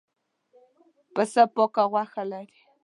[1.13, 2.59] پسه پاکه غوښه لري.